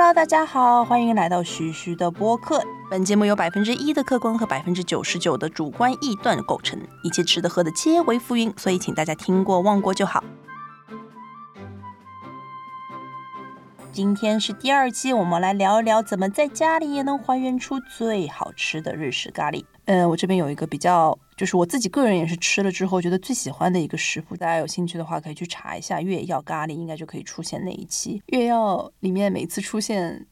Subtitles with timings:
[0.00, 2.64] Hello，大家好，欢迎来到徐徐的播客。
[2.90, 10.24] 本节目由百分之一的客观和百分之九十九的主观臆断构成，一切吃的喝的皆为浮云，所以请大家听过忘过就好。
[13.92, 19.62] 今天是第二期，我们来聊一聊怎么在家里也能还原出最好吃的日式咖喱。
[19.84, 28.22] 嗯，我这边有一个比较，就是我自己个人也是吃了之后觉得最喜欢的一个食谱，大家有兴趣的话可以去查一下月曜咖喱，应该就可以出现那一期。
[28.26, 30.26] 月曜里面每次出现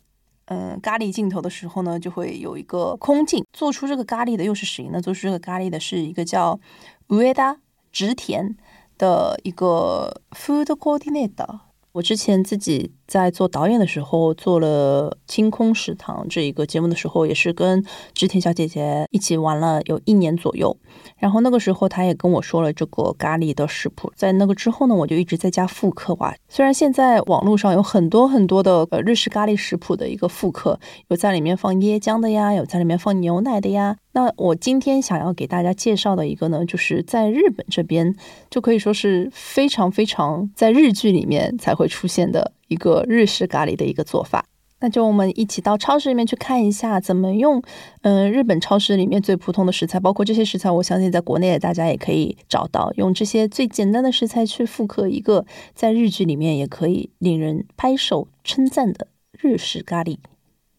[0.48, 3.42] 嗯咖喱镜头的时候呢，就会有一个空镜。
[3.54, 5.00] 做出这个咖喱的又是谁呢？
[5.00, 6.60] 做出这个咖喱的是一个叫
[7.08, 7.56] Ueda
[7.90, 8.54] 直田
[8.98, 11.60] 的一个 food coordinator。
[11.98, 17.84] 我之前自己在做导演的时候，做了《清空食堂》这一个节目的时候，也是跟
[18.14, 20.76] 织田小姐姐一起玩了有一年左右。
[21.16, 24.12] 然后那个时候，她也跟我说了这个咖喱的食谱。
[24.14, 26.32] 在那个之后呢，我就一直在家复刻哇。
[26.48, 33.96] 虽然现在网络上有很多很多的呃日式咖喱食谱的一个复刻，有在里面放椰浆的呀，有在里面放牛奶的呀。
[34.12, 38.14] 那我今天想要给大家介绍的一个呢，就是在日本这边
[38.50, 44.44] 就可以说是非常非常在日剧里面才会出现的一个日式咖喱的一个做法。
[44.80, 47.60] 那就我们一起到超市里面去看一下，怎么用
[48.02, 55.44] 嗯日本超市里面最普通的食材，包括这些食材，我相信在国内大家也可以找到，用这些最简单的食材去复刻一个
[55.74, 60.18] 在日剧里面也可以令人拍手称赞的日式咖喱。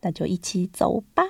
[0.02, 1.24] 那就一起走吧。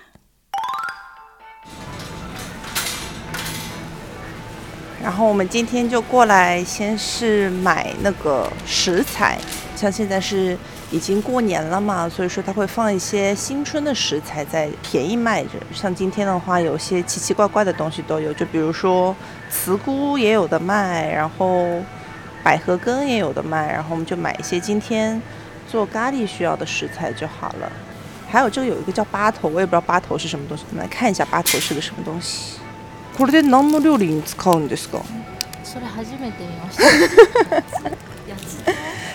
[5.01, 9.39] 然后我们今天就过来，先是买那个食材，
[9.78, 10.56] 像现在是
[10.90, 15.50] 已经过年了嘛，所以说他会放一些新春的食材在便宜卖着。
[15.72, 19.14] 像今天的话，有些奇奇怪怪的东西都有，就比如说
[19.50, 21.82] 茨菇也有的卖，然后
[22.42, 25.20] 百合根也有的卖，然后我们就买一些今天
[25.68, 27.70] 做咖喱需要的食材就好了。
[28.28, 32.58] 还有这个有一个叫八头，我也不知道八头是什么东西，我们来看一下八头是个什么东西。
[33.16, 35.02] これで何の料理に使うんですか？
[35.62, 37.97] それ初めて見ました。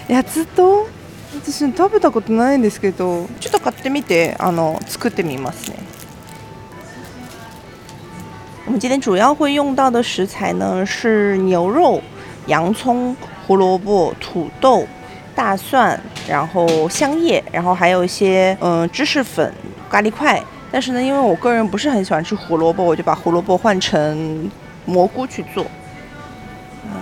[0.07, 0.87] やつやつと
[1.33, 5.77] 私食べたことないんですけどちょっと買ってみてあの作ってみますね
[8.65, 12.01] 我们今天主要会用到的食材呢是牛肉、
[12.47, 13.15] 洋葱、
[13.47, 14.87] 胡萝卜、土豆、
[15.35, 19.51] 大蒜，然后香叶，然后还有一些嗯芝士粉、
[19.89, 20.43] 咖喱块。
[20.71, 24.51] 但是呢，因为我个人不是很喜欢吃胡萝卜，我就把胡萝卜换成
[24.85, 25.65] 蘑菇去做。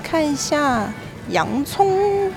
[0.01, 0.87] 看一下
[1.29, 2.31] 洋葱，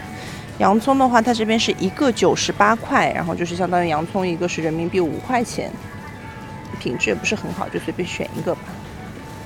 [0.58, 5.70] 洋葱的话，它这边是一个九十八块，然后就是相当于洋葱一个是人民币五块钱，
[6.80, 8.62] 品质也不是很好，就随便选一个吧。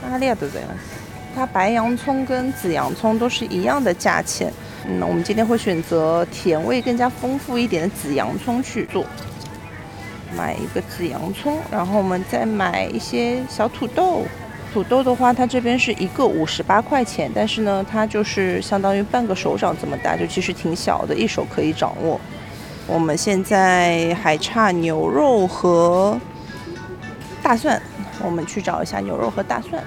[0.09, 0.69] 阿利亚都这样，
[1.35, 4.53] 它白洋葱跟紫洋葱都是一样的价钱。
[4.85, 9.05] 嗯，我们今天会选择甜味更加丰富一点的紫洋葱去做。
[10.37, 14.25] 买一个紫洋葱，然后我们再买一些小土豆。
[14.71, 22.19] 土豆的话，它这边是一个五十八块钱，但是呢，它就是相当于半个手掌这么大，就其实挺小的，一手可以掌握。
[22.85, 26.19] 我们现在还差牛肉和
[27.41, 27.81] 大蒜，
[28.23, 29.83] 我们去找一下牛肉和大蒜。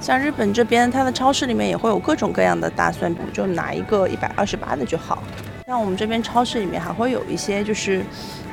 [0.00, 5.22] 像日本这边，它的超市里面也会有各种各样的大蒜，我就拿一个一百二十八的就好。
[5.68, 8.02] 像我们这边超市里面还会有一些，就是，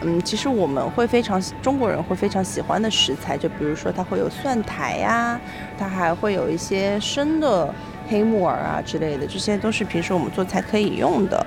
[0.01, 5.39] 嗯，其实我们会非常中国人会非常喜欢的食材，就比如说它会有蒜苔呀，
[5.77, 7.73] 它还会有一些生的
[8.09, 11.45] 黑木耳啊之类的，这些都是平时我们做菜可以用的。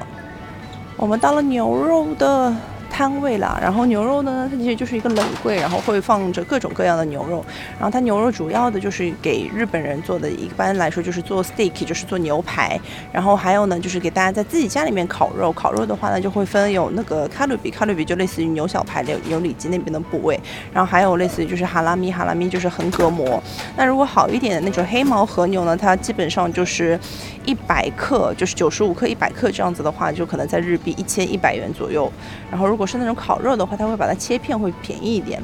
[0.96, 2.56] 我们到了牛肉的。
[2.90, 7.44] 摊位啦，然后牛肉呢，它其实就是一个冷柜，然后会放着各种各样的牛肉。
[7.78, 12.78] 然后它牛肉主要的就是给日本人做的，一般来说就是做 steak，就是做牛排。
[13.12, 15.52] 然后还有呢，就是给大家在自己家里面烤肉。
[15.52, 20.38] 烤肉的话呢，就会分有那个卡路比，卡路比就类似于牛小排、牛牛里脊那边的部位。
[20.72, 23.40] 然后还有类似于就是哈拉米，哈拉米就是横膈膜。
[23.76, 26.98] 那如果好一点的那种黑毛和牛呢，它基本上就是
[27.44, 32.10] 一百克，就是九十五克、一百克这样子的话，就可能在日币一千一百元左右。
[32.50, 35.42] 然后如如果是那种烤肉的话，它会把它切片，会便宜一点。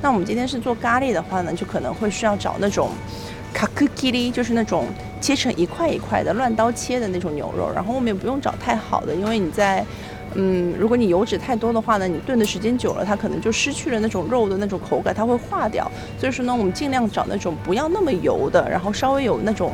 [0.00, 2.90] 那我们今天是做咖喱的话呢，就可能会需要找那种
[3.52, 4.84] 卡克基里，就是那种
[5.20, 7.68] 切成一块一块的乱刀切的那种牛肉。
[7.74, 9.84] 然后我们也不用找太好的，因为你在，
[10.36, 15.90] 嗯，如果你油脂太多的话呢，你炖的时间久了，它可能就失去了那种肉的那种口感，它会化掉。
[16.20, 19.72] 所以说呢，我们尽量找那种不要那么油的，然后稍微有那种，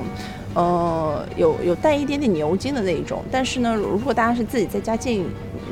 [0.54, 3.22] 呃，有有带一点点牛筋的那一种。
[3.30, 5.14] 但是呢，如果大家是自己在家建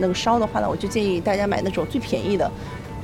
[0.01, 2.51] 那个烧的话呢，我就建议大家买那种最便宜的。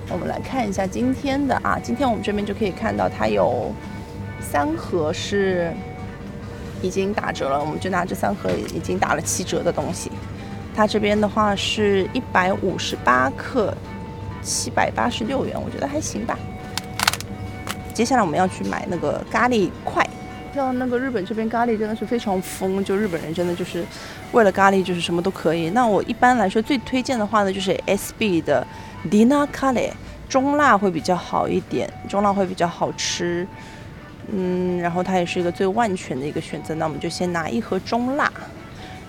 [0.08, 3.72] 我们来看一下今天的啊，今天我们这边就可以看到它有
[4.40, 5.72] 三盒是
[6.80, 10.10] 已经打折了，我们就拿这三盒已经打了七折的东西。
[10.74, 13.74] 它这边的话是一百五十八克，
[14.42, 16.38] 七百八十六元，我觉得还行吧。
[17.92, 20.06] 接下来我们要去买那个咖喱块，
[20.56, 23.84] 像那个日本这边咖喱真的是非常疯，就日本人真的就是
[24.32, 25.70] 为了咖喱就是什么都可以。
[25.70, 28.66] 那我一般来说最推荐的话呢，就是 SB 的
[29.08, 29.90] Dina 咖喱，
[30.28, 33.46] 中辣会比较好一点，中辣会比较好吃。
[34.32, 36.74] 嗯，然后它也是一个最万全的一个选择。
[36.74, 38.32] 那我们就先拿一盒中辣。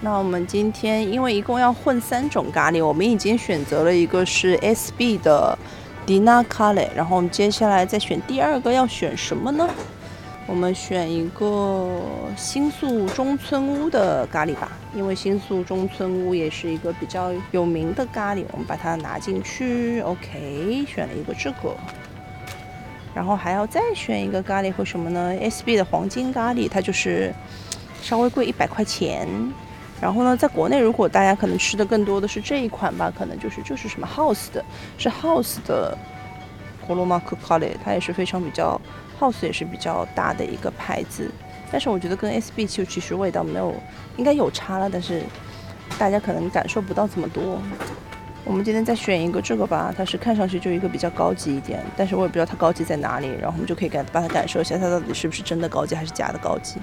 [0.02, 5.58] 那我们今天因为一共要混三种咖喱，我们已经选择了一个是 SB 的
[6.06, 9.68] Dina 咖喱，然后我们接下来再选第二个要选什么呢？
[10.48, 12.02] 我们选一个
[12.38, 20.00] 新宿中村屋的咖喱吧，因为新宿中村屋也是一个比较有名的咖喱，我们把它拿进去。
[20.02, 21.76] OK，选了一个这个。
[23.14, 27.34] 然后还要再选一个咖喱和什么呢？SB 的黄金咖喱，它就是
[28.02, 29.28] 稍微贵一百块钱。
[30.00, 34.64] 然后呢，在国内如果大家可能吃的更多的是这一款吧，可能就是就是什么 House 的，
[34.98, 35.98] 是 House 的
[36.88, 38.80] k o r o m a k 咖喱，它也是非常比较
[39.21, 41.31] House 也是比较大的一个牌子。
[41.71, 43.75] 但是我觉得跟 SB 就其实味道没有，
[44.17, 45.23] 应该有差了，但是
[45.99, 47.61] 大家可能感受不到这么多。
[48.45, 56.81] 我们今天再选一个这个吧，它是看上去就一个比较高级一点，但是我也不知道它高级在哪里，然后我们就可以感把它感受一下，它到底是不是真的高级还是假的高级。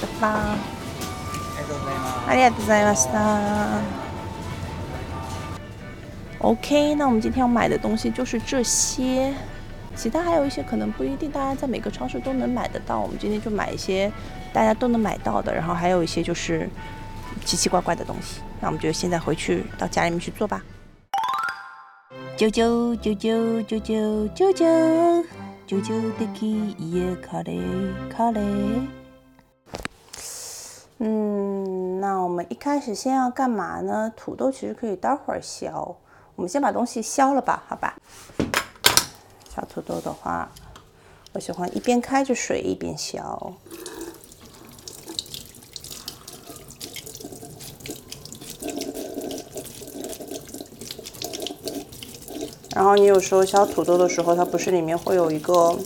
[0.00, 0.28] 拜拜。
[2.28, 3.80] ありがとうございました。
[6.38, 9.34] OK，那我们今天要买的东西就是这些，
[9.95, 14.11] 其他还有一些可能不一定大家在每个超市都能买得到，我们今天就买一些
[14.51, 16.67] 大家都能买到的，然后还有一些就是
[17.45, 18.41] 奇奇怪怪的东西。
[18.59, 20.63] 那我们就现在回去到家里面去做吧。
[22.37, 25.25] 啾啾啾啾啾啾啾啾
[25.67, 27.61] 啾啾的起耶卡嘞
[28.09, 28.41] 卡嘞。
[30.97, 34.11] 嗯，那我们一开始先要干嘛呢？
[34.15, 35.71] 土豆其实可以待会儿削，
[36.35, 37.95] 我们先把东西削了吧，好吧？
[39.53, 40.49] 小土豆的话，
[41.33, 43.53] 我喜欢一边开着水一边削。
[52.73, 55.77] 然后你有时候削土豆的时候，它不是里面会有一个，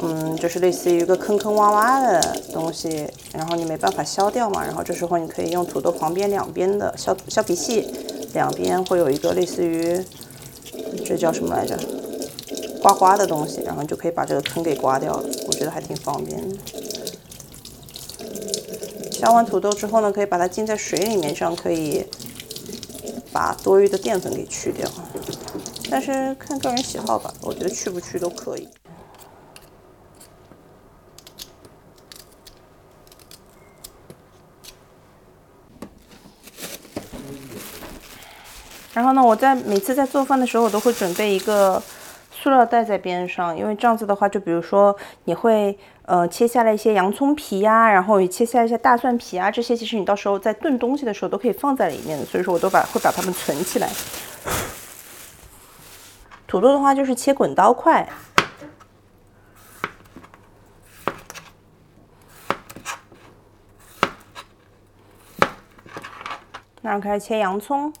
[0.00, 4.64] 嗯，就是类似于一个坑坑洼洼的东西，然后你没办法削掉嘛。
[4.64, 7.90] 然后这时候你可以用土豆旁边两边的削削皮器，
[8.32, 10.00] 两边会有一个类似于，
[11.04, 11.76] 这叫什么来着？
[12.82, 15.28] 刮刮的东西，然后就可以把这个坑给刮掉了。
[15.46, 16.56] 我觉得还挺方便的。
[19.12, 22.04] 削完土豆之后呢，可以把它浸在水里面，这样可以
[23.32, 24.90] 把多余的淀粉给去掉。
[25.88, 28.68] 但是看个人喜好吧，我觉得去不去都可以。
[38.92, 41.82] 然后呢，我在每次在做饭的时候，我都会准备一个
[42.42, 44.96] 塑料袋在边上，因为这样子的话，就比如说
[45.26, 53.88] 你会呃切下来一些洋葱皮呀，然后切下一些大蒜皮啊，这些其实你到时候在炖东西的时候都可以放在里面的，所以说我都把会把它们存起来。
[56.48, 58.08] 土豆的话就是切滚刀块，
[66.82, 67.92] 然后开始切洋葱。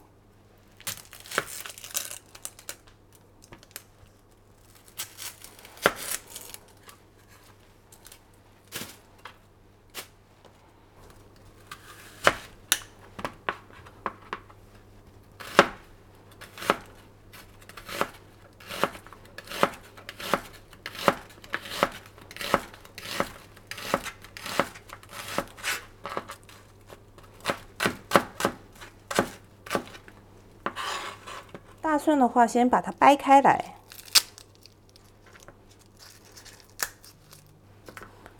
[32.02, 33.76] 蒜的话，先把它掰开来。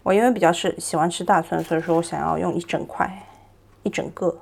[0.02, 3.24] 我因为比较是喜欢吃大蒜，所以说我想要用一整块，
[3.84, 4.36] 一整个。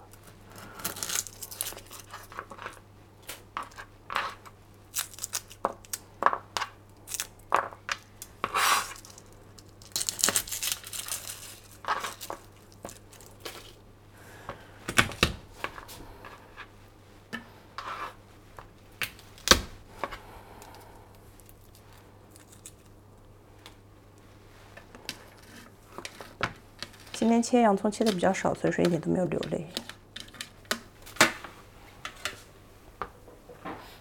[27.21, 29.67] 今天切洋葱切的比较少，所以说一点都没有流泪。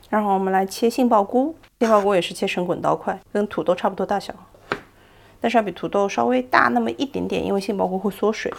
[0.09, 4.33] 然后我们来切杏鲍菇，杏鲍菇也是切成滚刀块，跟土豆差不多大小，
[5.41, 8.53] 但是要比土豆稍微大那么一点点，因为杏鲍菇会缩水。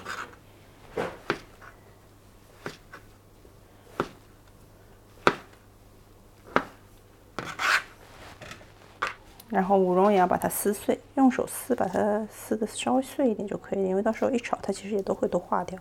[9.50, 15.78] 然后五蓉也要把它撕碎，用手撕，把它撕的稍微碎一点就可以了，因为到时候一炒，它其实也都会都化掉。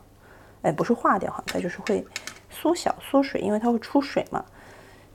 [0.64, 2.06] 哎，不是化掉哈，它就是会
[2.50, 4.44] 缩小缩水，因为它会出水嘛。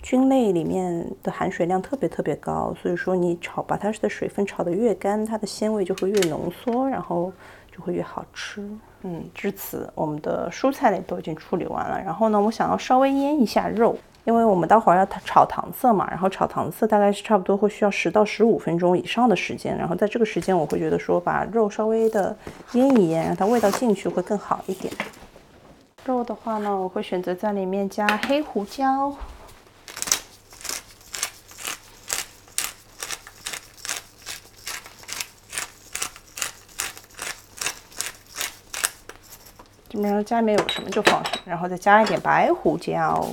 [0.01, 7.33] 菌类里面的含水量特别特别高，所以说你炒把它的水分炒得越干，它的鲜味就会越浓缩，然后
[7.73, 8.63] 就会越好吃。
[9.03, 11.99] 嗯，至此我们的蔬菜类都已经处理完了。
[11.99, 16.09] 然后呢，我想要稍微腌一下肉，因为我们待会儿要炒糖色嘛。
[16.11, 19.77] 然后炒糖色大概是差不多会需要十到十五分钟以上的时间。
[19.77, 22.37] 然后在这个时间，我会觉得说把肉稍微的
[22.73, 24.93] 腌一腌，让它味道进去会更好一点。
[26.05, 29.15] 肉的话呢，我会选择在里面加黑胡椒，
[39.89, 43.27] 基本上家里面有什么就放什么，然后再加一点白胡椒。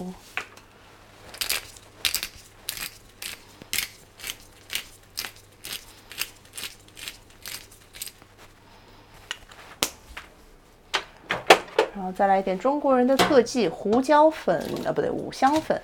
[12.22, 15.82] 再来一点中国人的特技胡椒粉啊，不对，五香粉，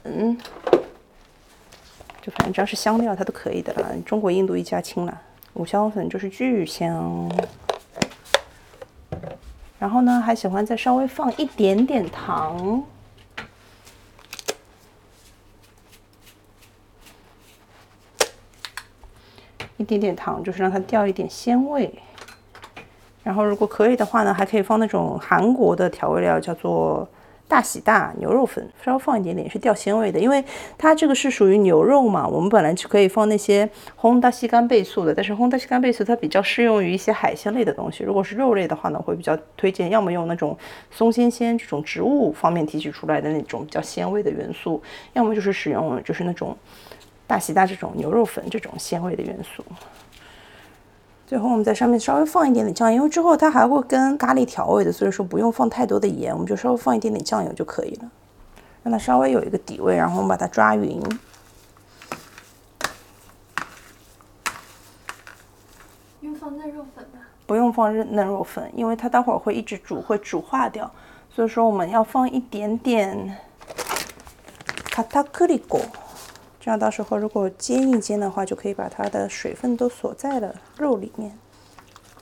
[2.21, 3.95] 就反正只要是香料它都可以的了。
[4.05, 5.21] 中国印度一家亲了，
[5.55, 7.27] 五香粉就是巨香。
[9.79, 12.83] 然后呢，还喜欢再稍微放一点点糖，
[19.77, 21.91] 一点点糖就是让它掉一点鲜味。
[23.27, 27.05] 然后，如果可以的话呢，还可以放那种韩国的调味料，叫做
[27.45, 30.17] 大喜大牛肉粉，稍微放一点点是掉鲜味的。
[30.17, 30.41] 因为
[30.77, 33.69] 它这个是属于牛肉嘛，我们本来就可以放那些
[33.99, 38.01] 烘大西干倍素的，但是烘大西干倍素它比较适用于一些海鲜类的东西。
[38.05, 40.57] 如果是肉类的话呢，会比较推荐要么用那种
[40.89, 44.81] 松鲜鲜这种植物方面提取出来的那种比较鲜味的元素，
[45.11, 46.55] 要么就是使用就是那种
[47.27, 49.61] 大喜大这种牛肉粉这种鲜味的元素。
[51.27, 58.09] 最后我们在上面稍微放一点点酱油，因为之后它还会跟咖喱调味的，所以说不用放太多的盐，我们就稍微放一点点酱油就可以了，
[58.81, 61.03] 让它稍微有一个底味，然后我们把它抓匀。
[66.21, 67.19] 用放嫩肉粉吗？
[67.45, 70.89] 不用放嫩嫩肉粉，因为它待会儿会一直煮，会煮化掉，
[71.29, 73.35] 所以说我们要放一点点
[74.89, 75.81] 卡塔克里果。
[76.67, 81.31] 这样到时候如果煎一煎的话，就可以把它的水分都锁在了肉里面。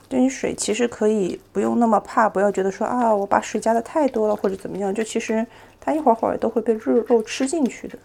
[0.08, 5.44] 对于水其实可以不用那么怕，不要觉得说啊我把水加的太多了或者怎么样，就其实
[5.80, 7.98] 它一会儿会儿都会被肉肉吃进去的。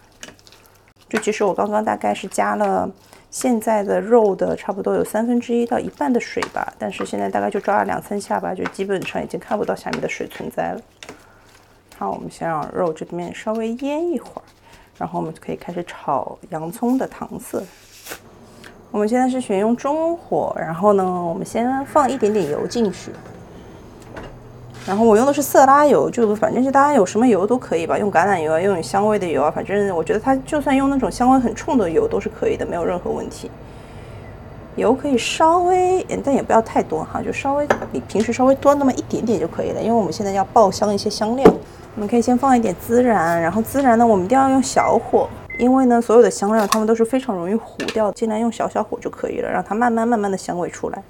[1.08, 2.90] 就其实我刚刚大概是加了
[3.30, 10.82] 现在的肉的差不多有三分之一到一半的水吧，但是现在大概就抓了两三下吧，就基本上已经看不到下面的水存在了。
[12.00, 14.42] 好，我们先让肉这边稍微腌一会儿。
[15.02, 17.64] 然后我们就可以开始炒洋葱的糖色。
[18.92, 23.12] 我们现在是选用中火，然后呢，我们先放一点点油进去。
[24.86, 33.50] 然后我用的是色拉油，就反正就大家有什么油都可以吧，用橄榄油啊，用有香味的油啊，反正我觉得它就算用那种香味很冲的油都是可以的，没有任何问题。
[34.76, 41.52] 油可以稍微，但也不要太多哈，就稍微比平时稍微多那么一点点就可以了，因为我们现在要爆香一些香料。
[41.96, 45.28] 我们可以先放一点孜然，然后孜然呢，我们一定要用小火，
[45.60, 51.04] 因为呢，所有的香料它们都是非常容易糊掉，尽量用小小火就可以了，让它慢慢慢慢的香味出来。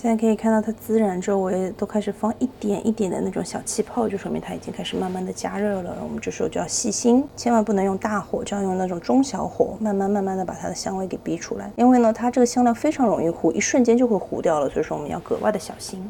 [0.00, 5.96] 现在可以看到它孜然周围都开始放一点一点的那种小气泡，就说明它已经开始慢慢的加热了。
[6.00, 11.68] 我们这时候就要细心，千万不能用大火，就要用那种中小火，慢慢慢慢的把它的香味给逼出来。
[11.74, 16.08] 因为呢，它这个香料非常容易糊，一瞬间就会糊掉了，所以说我们要格外的小心。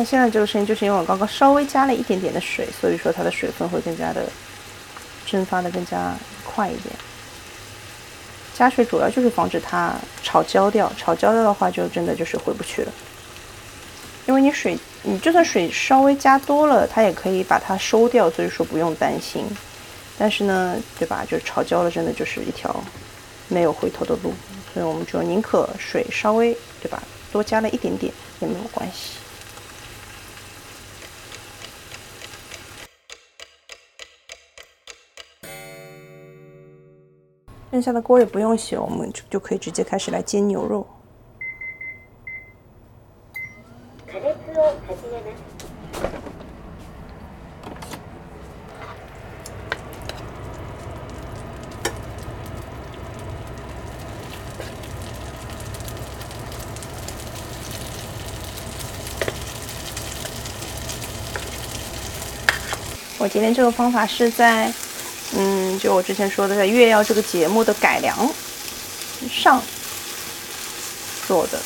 [0.00, 4.24] 那现在这个声音就是因为我刚刚稍微加了一点点的水，所以说它的水分会更加的
[5.26, 6.94] 蒸发的更加快一点。
[8.54, 12.92] 加水主要就是防止它炒焦掉，炒焦掉的话就真的就是回不去了。
[14.26, 19.44] 因为你水，你就算水稍微加多了，它也可以把它收掉，所以说不用担心。
[20.16, 21.26] 但是呢，对吧？
[21.30, 22.74] 就是炒焦了，真的就是一条
[23.48, 24.32] 没有回头的路。
[24.72, 27.02] 所以我们就宁可水稍微，对吧？
[27.30, 29.18] 多加了一点点也没有关系。
[37.80, 40.86] 剩下的锅也不用洗我们就就可以直接开始来煎牛肉。
[63.18, 64.70] 我今天这个方法是在
[65.36, 68.16] 嗯，就我之前说的在《月曜》这个节目的改良
[69.30, 69.62] 上
[71.26, 71.58] 做的，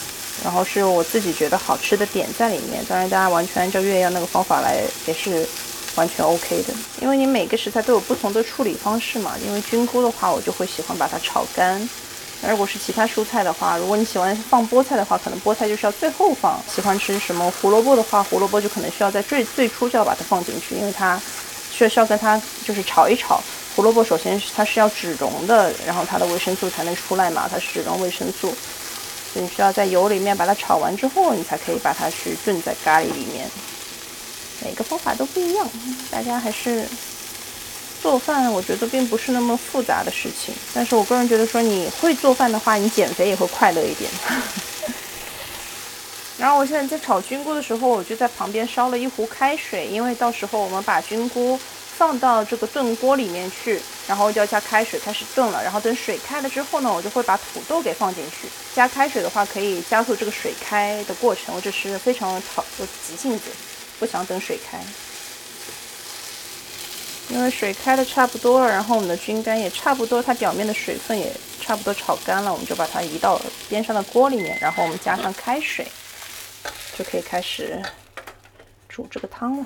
[0.42, 2.84] 然后是我自己觉得好吃的点在里面。
[2.86, 5.48] 当然，大家完全按照《月曜》那个方法来也是
[5.94, 9.32] 完全 OK 的，因为你每个食材都有不同的处理方式嘛。
[9.46, 11.88] 因为菌菇的话，我就会喜欢把它炒干。
[12.46, 16.60] 如果是其他蔬菜的话，如果你喜欢放菠菜的话，可能菠菜就是要最后放。
[16.68, 21.18] 喜欢吃什么胡萝卜的话，胡萝卜就可能需要在最最初就要把它放进去，因为它
[21.76, 23.42] 需要跟它就是炒一炒。
[23.74, 28.48] 胡萝卜首先它是要脂溶的，然后它的维生素才能出来嘛，它是脂溶维生素，
[29.32, 33.48] 所以你需要在油里面把它炒完之后，你才可以把它去炖在咖喱里面。
[34.64, 35.68] 每个方法都不一样，
[36.10, 36.86] 大家还是。
[38.00, 44.10] 做饭我觉得并不是那么复杂的事情，但是我个人觉得说你会做饭的话，你减肥也会快乐一点。
[46.44, 51.58] 然后我现在在炒菌菇的时候，我就在旁边烧了一壶开水，因为到时候我们把菌菇
[51.96, 55.64] 放到这个炖锅里面去，然后就要加开水开始炖了。
[55.64, 58.46] 然后等水开了之后呢，我就会把土豆给放进去。
[58.74, 62.62] 加开水的话可以加速这个水开的过程，我只是非常讨
[63.08, 63.44] 急性子，
[63.98, 64.78] 不想等水开。
[67.30, 75.86] 因为水开的差不多了，然后我们的菌干也差不多，它表面的水分也差不多炒干了，我们就把它移到边上的锅里面，然后我们加上开水，
[76.95, 77.81] 就可以开始
[78.87, 79.65] 煮这个汤了。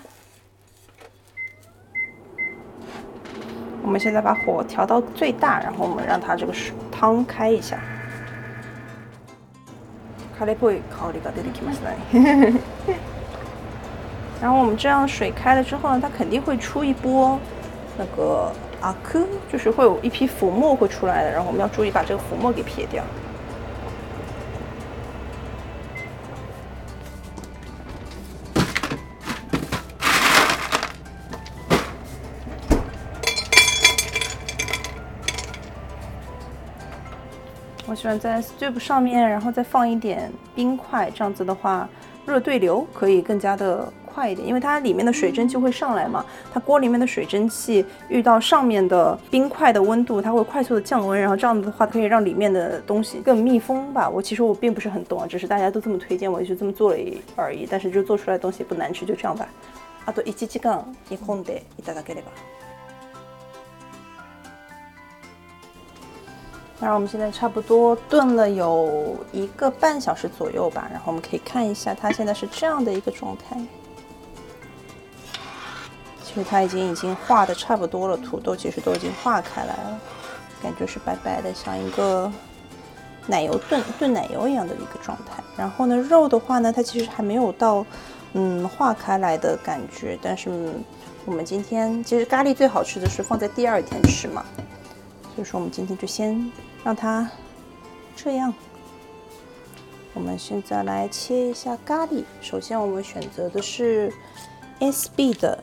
[3.81, 7.77] 我们现在把火调到最大，然后我们让它这个水汤开一下。
[10.39, 12.59] カレーっぽい香りが出てきましたね。
[14.41, 17.39] 然后我们这样水开了之后呢，它肯定会出一波
[17.97, 18.51] 那个
[18.81, 21.31] 阿克，就是会有一批浮沫会出来的。
[21.31, 23.03] 然后我们要注意把这个浮沫给撇掉。
[37.97, 41.87] 喜欢在 stove 上面，然后再放一点冰块，这样子的话，
[42.25, 43.91] 热对流可以更加的。
[44.15, 54.07] 快一点，因为它里面的水蒸气会上来嘛，它锅里面的水蒸气遇到上面的冰块的温度，它会快速的降温，然后这样子的话可以让里面的东西更密封吧。
[54.07, 56.99] 我其实我并不是很懂啊，只是大家都这么推荐，我就这么做了
[57.35, 57.67] 而已。
[57.67, 59.47] 但是就做出来的东西也不难吃，就这样吧。
[60.05, 62.29] あと一時間煮込んでいただければ。
[66.80, 73.60] 那我们现在差不多炖了有一个半小时左右吧，然后我们可以看一下它现在是这样的一个状态。
[76.22, 80.00] 其实它已经已经化的差不多了，土豆其实都已经化开来了，
[80.62, 82.30] 感觉是白白的，像一个
[83.26, 85.42] 奶油炖炖奶油一样的一个状态。
[85.56, 87.84] 然后呢，肉的话呢，它其实还没有到
[88.34, 90.16] 嗯化开来的感觉。
[90.22, 90.48] 但是
[91.24, 94.44] 我们今天其实咖喱最好吃的是放在第二天吃嘛，
[95.38, 96.50] 就是我们今天就先
[96.82, 97.30] 让它
[98.16, 98.52] 这样。
[100.12, 104.12] 我们现在来切一下咖喱，首先我们选择的是
[104.80, 105.62] SB 的。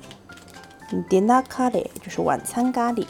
[1.09, 3.05] dinner 咖喱就是晚餐咖喱。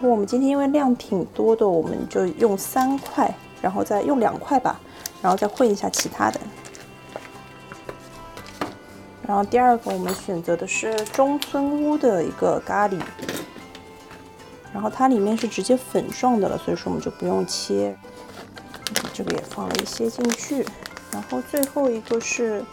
[0.00, 4.78] 我们今天因为量挺多的，我们就用三块，然后再用两块吧，
[5.22, 6.38] 然后再混一下其他的。
[9.26, 13.00] 然后第二个我们选择的是中村屋的一个咖喱，
[14.72, 17.96] 然后它里面是直接粉状的了，所以说我们就不用切。
[19.12, 20.66] 这个也放了一些进去，
[21.10, 22.64] 然后最后一个是。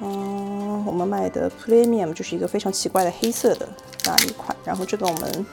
[0.00, 3.68] 嗯，我们买的 Premium 就是一个非常奇怪的黑色的
[4.04, 4.56] 咖喱款。
[4.64, 5.46] 然后这个我们，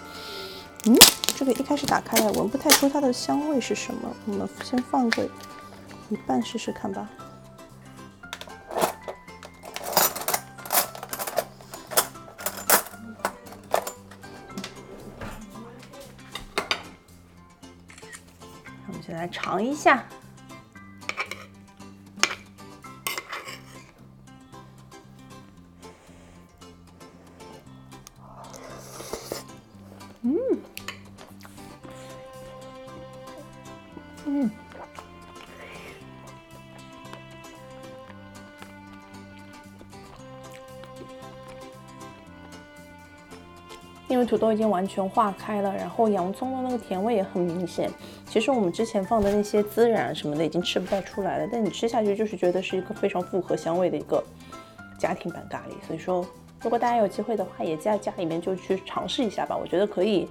[0.85, 0.95] 嗯，
[1.35, 4.01] 这个一开始打开来闻不太出它的香味是什么。
[4.27, 5.27] 我们先放个
[6.09, 7.09] 一半试试看吧。
[19.45, 20.03] 尝一下。
[44.07, 47.91] 因为土豆已经完全化开了，然后洋葱的那个甜味也很明显。
[48.35, 54.21] 其实我们之前放的那些孜然什么的已经吃不太出来了，但你吃下去就是觉得是一个非常复合香味的一个
[54.99, 55.87] 家庭版咖喱。
[55.87, 56.27] 所以说，
[56.61, 59.55] 如果大家有机会的话，也在家里面就去尝试一下吧。
[59.55, 60.27] 我觉得可以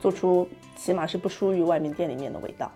[0.00, 2.68] 做出起码是不输于外面店里面的味道。